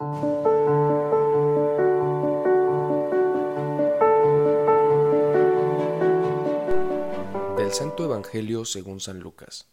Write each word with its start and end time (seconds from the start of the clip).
Del 0.00 0.06
Santo 7.72 8.04
Evangelio 8.04 8.64
según 8.64 9.00
San 9.00 9.18
Lucas. 9.18 9.66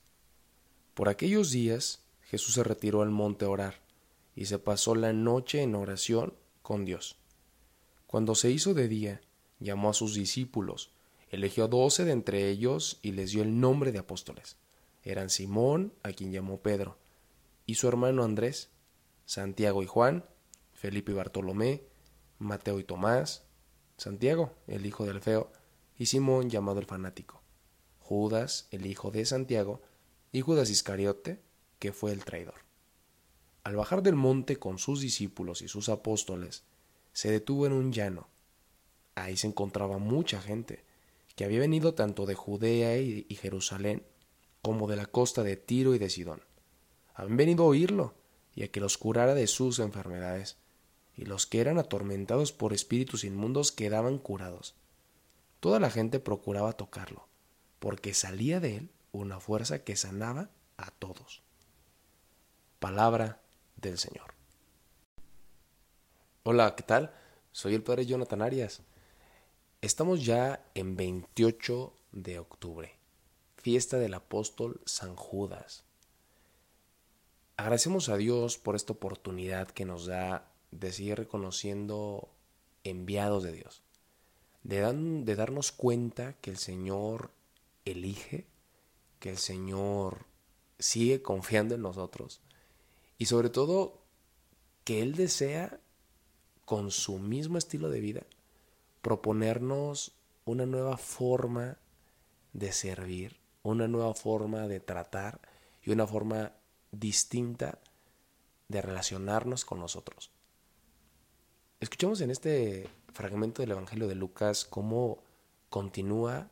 Por 0.96 1.10
aquellos 1.10 1.52
días 1.52 2.02
Jesús 2.24 2.56
se 2.56 2.64
retiró 2.64 3.04
al 3.04 3.12
monte 3.12 3.46
a 3.46 3.50
orar 3.50 3.84
y 4.36 4.46
se 4.46 4.58
pasó 4.58 4.96
la 4.96 5.14
noche 5.14 5.62
en 5.62 5.76
oración 5.76 6.34
con 6.64 6.86
Dios. 6.86 7.18
Cuando 8.08 8.34
se 8.34 8.50
hizo 8.50 8.74
de 8.74 8.88
día, 8.88 9.22
llamó 9.60 9.92
a 9.92 9.94
sus 9.94 10.16
discípulos, 10.16 10.90
eligió 11.30 11.68
doce 11.68 12.04
de 12.04 12.14
entre 12.14 12.50
ellos 12.50 12.98
y 13.04 13.12
les 13.12 13.30
dio 13.30 13.44
el 13.44 13.60
nombre 13.60 13.92
de 13.92 14.00
apóstoles. 14.00 14.58
Eran 15.04 15.30
Simón, 15.30 15.94
a 16.02 16.14
quien 16.14 16.32
llamó 16.32 16.62
Pedro, 16.62 16.98
y 17.68 17.76
su 17.76 17.88
hermano 17.88 18.24
Andrés, 18.24 18.72
Santiago 19.26 19.82
y 19.82 19.88
Juan, 19.88 20.24
Felipe 20.74 21.12
y 21.12 21.16
Bartolomé, 21.16 21.84
Mateo 22.38 22.80
y 22.80 22.84
Tomás, 22.84 23.44
Santiago, 23.98 24.54
el 24.68 24.86
hijo 24.86 25.06
del 25.06 25.22
feo, 25.22 25.52
y 25.98 26.06
Simón 26.08 26.50
llamado 26.50 26.80
el 26.80 26.86
fanático, 26.86 27.42
Judas, 28.00 28.68
el 28.72 28.86
hijo 28.86 29.10
de 29.10 29.26
Santiago, 29.26 29.82
y 30.32 30.42
Judas 30.42 30.70
Iscariote, 30.70 31.42
que 31.80 31.92
fue 31.92 32.12
el 32.12 32.24
traidor. 32.24 32.66
Al 33.64 33.76
bajar 33.76 34.04
del 34.04 34.16
monte 34.16 34.58
con 34.58 34.78
sus 34.78 35.02
discípulos 35.02 35.62
y 35.62 35.68
sus 35.68 35.90
apóstoles, 35.90 36.64
se 37.14 37.32
detuvo 37.32 37.66
en 37.66 37.74
un 37.74 37.92
llano. 37.92 38.28
Ahí 39.16 39.38
se 39.38 39.48
encontraba 39.48 39.98
mucha 39.98 40.42
gente, 40.42 40.84
que 41.36 41.46
había 41.46 41.60
venido 41.60 41.96
tanto 41.96 42.26
de 42.26 42.36
Judea 42.36 42.98
y 42.98 43.36
Jerusalén 43.36 44.06
como 44.62 44.88
de 44.88 44.98
la 44.98 45.06
costa 45.06 45.42
de 45.44 45.58
Tiro 45.58 45.96
y 45.96 46.00
de 46.00 46.10
Sidón. 46.10 46.42
Habían 47.14 47.38
venido 47.38 47.64
a 47.64 47.68
oírlo 47.68 48.14
y 48.56 48.64
a 48.64 48.72
que 48.72 48.80
los 48.80 48.98
curara 48.98 49.36
de 49.36 49.48
sus 49.48 49.80
enfermedades, 49.80 50.58
y 51.14 51.26
los 51.26 51.46
que 51.46 51.62
eran 51.62 51.78
atormentados 51.78 52.52
por 52.52 52.74
espíritus 52.74 53.24
inmundos 53.24 53.72
quedaban 53.72 54.18
curados. 54.18 54.76
Toda 55.60 55.80
la 55.80 55.90
gente 55.90 56.20
procuraba 56.20 56.74
tocarlo, 56.74 57.28
porque 57.80 58.14
salía 58.14 58.60
de 58.60 58.78
él 58.78 58.90
una 59.12 59.40
fuerza 59.40 59.84
que 59.84 59.96
sanaba 59.96 60.50
a 60.78 60.92
todos. 60.92 61.42
Palabra 62.80 63.42
del 63.78 63.98
Señor. 63.98 64.34
Hola, 66.44 66.76
¿qué 66.76 66.84
tal? 66.84 67.14
Soy 67.52 67.74
el 67.74 67.84
Padre 67.84 68.06
Jonathan 68.06 68.42
Arias. 68.42 68.82
Estamos 69.82 70.26
ya 70.26 70.66
en 70.76 70.96
28 70.96 71.94
de 72.12 72.40
octubre, 72.40 72.98
fiesta 73.58 73.98
del 73.98 74.14
apóstol 74.14 74.82
San 74.86 75.16
Judas. 75.16 75.84
Agradecemos 77.58 78.10
a 78.10 78.18
Dios 78.18 78.58
por 78.58 78.76
esta 78.76 78.94
oportunidad 78.94 79.70
que 79.70 79.86
nos 79.86 80.08
da 80.08 80.52
de 80.72 80.92
seguir 80.92 81.18
reconociendo 81.18 82.30
enviados 82.84 83.44
de 83.44 83.54
Dios, 83.54 83.82
de, 84.64 84.82
de 85.24 85.36
darnos 85.36 85.72
cuenta 85.72 86.34
que 86.42 86.52
el 86.52 86.58
Señor 86.58 87.32
elige, 87.86 88.46
que 89.20 89.30
el 89.30 89.38
Señor 89.38 90.26
sigue 90.80 91.22
confiando 91.22 91.76
en 91.76 91.82
nosotros 91.82 92.42
y 93.18 93.28
sobre 93.28 93.50
todo 93.50 94.02
que 94.84 95.02
Él 95.02 95.16
desea 95.16 95.80
con 96.66 96.92
su 96.92 97.20
mismo 97.20 97.58
estilo 97.58 97.90
de 97.90 98.02
vida, 98.02 98.24
proponernos 99.02 100.12
una 100.44 100.66
nueva 100.66 100.98
forma 100.98 101.78
de 102.54 102.72
servir, 102.74 103.40
una 103.64 103.88
nueva 103.88 104.14
forma 104.14 104.68
de 104.68 104.80
tratar 104.80 105.40
y 105.84 105.92
una 105.92 106.06
forma 106.06 106.54
distinta 107.00 107.80
de 108.68 108.82
relacionarnos 108.82 109.66
con 109.66 109.80
nosotros. 109.80 110.32
Escuchamos 111.80 112.22
en 112.22 112.32
este 112.32 112.90
fragmento 113.14 113.62
del 113.62 113.72
Evangelio 113.72 114.08
de 114.08 114.16
Lucas 114.16 114.66
cómo 114.66 115.20
continúa 115.70 116.50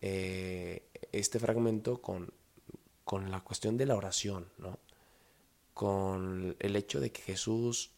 eh, 0.00 0.82
este 1.12 1.38
fragmento 1.38 2.00
con, 2.00 2.32
con 3.04 3.30
la 3.30 3.40
cuestión 3.40 3.76
de 3.76 3.86
la 3.86 3.96
oración, 3.96 4.48
¿no? 4.58 4.78
con 5.74 6.56
el 6.58 6.76
hecho 6.76 7.00
de 7.00 7.10
que 7.10 7.22
Jesús 7.22 7.90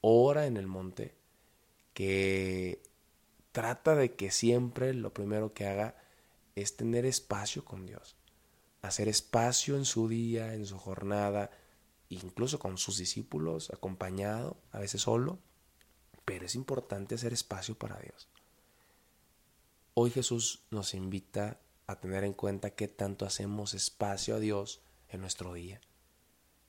ora 0.00 0.46
en 0.46 0.56
el 0.56 0.66
monte, 0.66 1.14
que 1.94 2.80
trata 3.52 3.94
de 3.94 4.14
que 4.14 4.30
siempre 4.30 4.94
lo 4.94 5.12
primero 5.12 5.52
que 5.52 5.66
haga 5.66 5.96
es 6.54 6.76
tener 6.76 7.06
espacio 7.06 7.64
con 7.64 7.86
Dios, 7.86 8.16
hacer 8.82 9.08
espacio 9.08 9.76
en 9.76 9.84
su 9.84 10.08
día, 10.08 10.54
en 10.54 10.66
su 10.66 10.78
jornada, 10.78 11.50
incluso 12.08 12.58
con 12.58 12.78
sus 12.78 12.98
discípulos, 12.98 13.70
acompañado, 13.70 14.56
a 14.72 14.78
veces 14.78 15.02
solo, 15.02 15.38
pero 16.24 16.46
es 16.46 16.54
importante 16.54 17.14
hacer 17.14 17.32
espacio 17.32 17.76
para 17.76 17.98
Dios. 17.98 18.28
Hoy 19.94 20.10
Jesús 20.10 20.64
nos 20.70 20.94
invita 20.94 21.60
a 21.86 22.00
tener 22.00 22.24
en 22.24 22.32
cuenta 22.32 22.70
qué 22.70 22.88
tanto 22.88 23.26
hacemos 23.26 23.74
espacio 23.74 24.36
a 24.36 24.38
Dios 24.38 24.80
en 25.08 25.20
nuestro 25.20 25.52
día, 25.52 25.80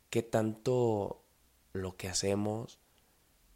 qué 0.09 0.23
tanto 0.23 1.23
lo 1.73 1.95
que 1.95 2.09
hacemos 2.09 2.81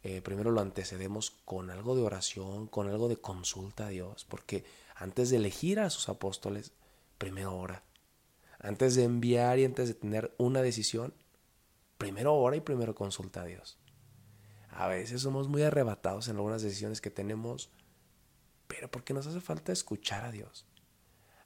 eh, 0.08 0.22
primero 0.22 0.52
lo 0.52 0.60
antecedemos 0.60 1.32
con 1.44 1.68
algo 1.68 1.96
de 1.96 2.02
oración, 2.02 2.68
con 2.68 2.88
algo 2.88 3.08
de 3.08 3.16
consulta 3.16 3.86
a 3.86 3.88
Dios, 3.88 4.24
porque 4.24 4.64
antes 4.94 5.30
de 5.30 5.38
elegir 5.38 5.80
a 5.80 5.90
sus 5.90 6.08
apóstoles, 6.08 6.70
primero 7.18 7.58
ora. 7.58 7.82
Antes 8.58 8.94
de 8.94 9.04
enviar 9.04 9.58
y 9.58 9.64
antes 9.64 9.88
de 9.88 9.94
tener 9.94 10.34
una 10.38 10.62
decisión, 10.62 11.14
primero 11.98 12.34
ora 12.34 12.56
y 12.56 12.60
primero 12.60 12.94
consulta 12.94 13.42
a 13.42 13.46
Dios. 13.46 13.78
A 14.70 14.88
veces 14.88 15.22
somos 15.22 15.48
muy 15.48 15.62
arrebatados 15.62 16.28
en 16.28 16.36
algunas 16.36 16.62
decisiones 16.62 17.00
que 17.00 17.10
tenemos, 17.10 17.70
pero 18.66 18.90
porque 18.90 19.14
nos 19.14 19.26
hace 19.26 19.40
falta 19.40 19.72
escuchar 19.72 20.24
a 20.24 20.32
Dios. 20.32 20.66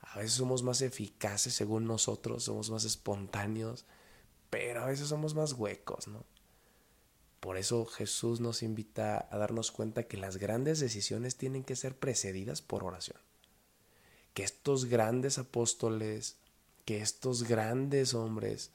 A 0.01 0.19
veces 0.19 0.33
somos 0.33 0.63
más 0.63 0.83
eficaces 0.83 1.55
según 1.55 1.87
nosotros, 1.87 2.45
somos 2.45 2.71
más 2.71 2.85
espontáneos, 2.85 3.87
pero 4.51 4.83
a 4.83 4.87
veces 4.87 5.09
somos 5.09 5.35
más 5.35 5.53
huecos, 5.53 6.09
¿no? 6.09 6.25
Por 7.39 7.57
eso 7.57 7.87
Jesús 7.87 8.41
nos 8.41 8.63
invita 8.63 9.29
a 9.31 9.39
darnos 9.39 9.71
cuenta 9.71 10.03
que 10.03 10.17
las 10.17 10.37
grandes 10.37 10.81
decisiones 10.81 11.37
tienen 11.37 11.65
que 11.65 11.77
ser 11.77 11.97
precedidas 11.97 12.61
por 12.61 12.85
oración. 12.85 13.21
Que 14.35 14.43
estos 14.43 14.87
grandes 14.87 15.39
apóstoles, 15.39 16.37
que 16.91 17.01
estos 17.01 17.45
grandes 17.45 18.15
hombres, 18.15 18.73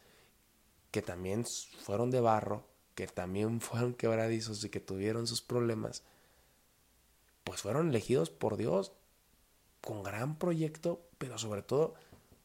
que 0.92 1.02
también 1.02 1.44
fueron 1.81 2.12
de 2.12 2.22
barro, 2.22 2.66
que 2.96 3.08
también 3.08 3.59
fueron 3.59 3.94
quebradizos 3.94 4.64
y 4.64 4.70
que 4.70 4.80
tuvieron 4.80 5.28
sus 5.28 5.42
problemas, 5.42 6.02
pues 7.44 7.62
fueron 7.62 7.90
elegidos 7.90 8.30
por 8.30 8.56
Dios 8.56 8.94
con 9.81 10.02
gran 10.02 10.40
proyecto, 10.40 11.06
pero 11.18 11.38
sobre 11.38 11.62
todo 11.62 11.96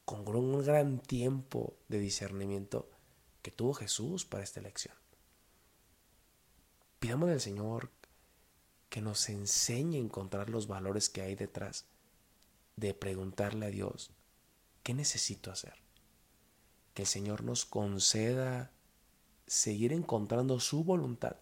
con 0.04 0.26
un 0.34 0.64
gran 0.64 0.98
tiempo 0.98 1.76
de 1.86 2.00
discernimiento 2.00 2.90
que 3.40 3.52
tuvo 3.52 3.72
Jesús 3.72 4.24
para 4.24 4.42
esta 4.42 4.58
elección. 4.58 4.96
Pidamos 6.98 7.30
al 7.30 7.40
Señor 7.40 7.90
que 8.88 9.02
nos 9.02 9.28
enseñe 9.28 9.98
a 9.98 10.00
encontrar 10.00 10.50
los 10.50 10.66
valores 10.66 11.08
que 11.08 11.22
hay 11.22 11.36
detrás 11.36 11.84
de 12.74 12.92
preguntarle 12.92 13.66
a 13.66 13.70
Dios, 13.70 14.10
¿qué 14.90 14.94
necesito 14.94 15.52
hacer? 15.52 15.74
Que 16.94 17.02
el 17.02 17.06
Señor 17.06 17.44
nos 17.44 17.64
conceda 17.64 18.72
seguir 19.46 19.92
encontrando 19.92 20.58
su 20.58 20.82
voluntad 20.82 21.36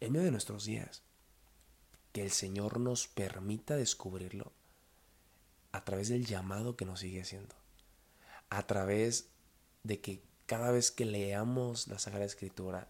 en 0.00 0.10
medio 0.10 0.24
de 0.24 0.32
nuestros 0.32 0.64
días. 0.64 1.04
Que 2.10 2.24
el 2.24 2.32
Señor 2.32 2.80
nos 2.80 3.06
permita 3.06 3.76
descubrirlo 3.76 4.50
a 5.70 5.84
través 5.84 6.08
del 6.08 6.26
llamado 6.26 6.76
que 6.76 6.84
nos 6.84 6.98
sigue 6.98 7.22
haciendo. 7.22 7.54
A 8.48 8.66
través 8.66 9.28
de 9.84 10.00
que 10.00 10.24
cada 10.46 10.72
vez 10.72 10.90
que 10.90 11.04
leamos 11.04 11.86
la 11.86 12.00
Sagrada 12.00 12.24
Escritura, 12.24 12.88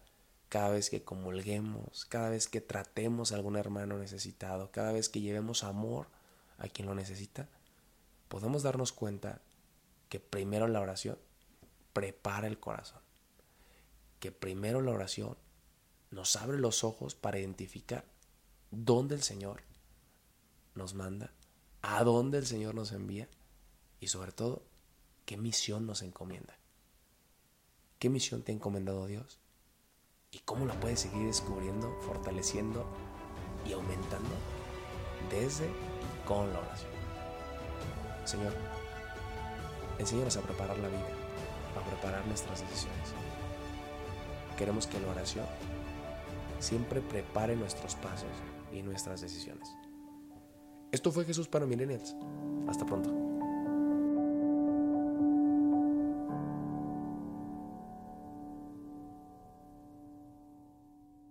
cada 0.49 0.69
vez 0.69 0.89
que 0.89 1.03
comulguemos, 1.03 2.05
cada 2.05 2.31
vez 2.31 2.47
que 2.47 2.59
tratemos 2.59 3.31
a 3.31 3.35
algún 3.35 3.55
hermano 3.55 3.99
necesitado, 3.99 4.71
cada 4.71 4.93
vez 4.93 5.09
que 5.09 5.21
llevemos 5.21 5.63
amor 5.63 6.07
a 6.57 6.67
quien 6.69 6.87
lo 6.87 6.95
necesita, 6.95 7.49
podemos 8.29 8.63
darnos 8.63 8.93
cuenta 8.93 9.43
que 10.11 10.19
primero 10.19 10.67
la 10.67 10.81
oración 10.81 11.17
prepara 11.93 12.45
el 12.47 12.59
corazón, 12.59 13.01
que 14.19 14.31
primero 14.31 14.81
la 14.81 14.91
oración 14.91 15.37
nos 16.09 16.35
abre 16.35 16.59
los 16.59 16.83
ojos 16.83 17.15
para 17.15 17.39
identificar 17.39 18.03
dónde 18.69 19.15
el 19.15 19.23
Señor 19.23 19.63
nos 20.75 20.93
manda, 20.93 21.33
a 21.81 22.03
dónde 22.03 22.37
el 22.37 22.45
Señor 22.45 22.75
nos 22.75 22.91
envía 22.91 23.29
y 24.01 24.07
sobre 24.09 24.33
todo 24.33 24.63
qué 25.25 25.37
misión 25.37 25.87
nos 25.87 26.01
encomienda. 26.01 26.59
¿Qué 27.97 28.09
misión 28.09 28.43
te 28.43 28.51
ha 28.51 28.55
encomendado 28.55 29.07
Dios? 29.07 29.39
y 30.31 30.39
cómo 30.39 30.65
la 30.65 30.79
puedes 30.79 31.01
seguir 31.01 31.27
descubriendo, 31.27 31.93
fortaleciendo 32.01 32.85
y 33.67 33.73
aumentando 33.73 34.29
desde 35.29 35.69
con 36.25 36.51
la 36.53 36.59
oración. 36.59 36.91
Señor, 38.23 38.53
enséñanos 40.01 40.35
a 40.37 40.41
preparar 40.41 40.77
la 40.79 40.89
vida, 40.89 41.07
a 41.79 41.87
preparar 41.87 42.25
nuestras 42.27 42.61
decisiones. 42.61 43.13
Queremos 44.57 44.87
que 44.87 44.99
la 44.99 45.07
oración 45.07 45.45
siempre 46.59 47.01
prepare 47.01 47.55
nuestros 47.55 47.95
pasos 47.95 48.29
y 48.71 48.81
nuestras 48.81 49.21
decisiones. 49.21 49.69
Esto 50.91 51.11
fue 51.11 51.25
Jesús 51.25 51.47
para 51.47 51.65
Millennials. 51.65 52.15
Hasta 52.67 52.85
pronto. 52.85 53.20